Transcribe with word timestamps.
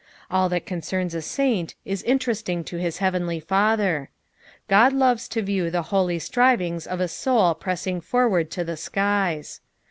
All 0.31 0.49
that 0.49 0.65
concerns 0.65 1.13
a 1.13 1.21
saint 1.21 1.75
ia 1.85 1.97
interesting 2.05 2.63
to 2.63 2.77
his 2.77 2.97
heavenly 2.97 3.39
Father. 3.39 4.09
God 4.67 4.93
loves 4.93 5.27
to 5.27 5.43
view 5.43 5.69
the 5.69 5.83
holy 5.93 6.17
strivings 6.17 6.87
of 6.87 6.99
a 6.99 7.07
soul 7.07 7.53
pressing 7.53 8.01
forward 8.01 8.49
to 8.49 8.65
tbe 8.65 8.77
■kies. 8.93 9.59